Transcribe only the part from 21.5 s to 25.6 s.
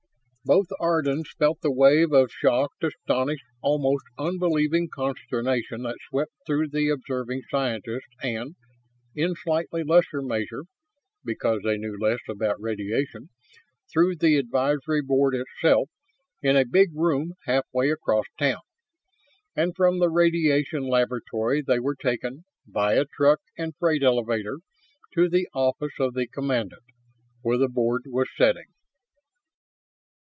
they were taken, via truck and freight elevator, to the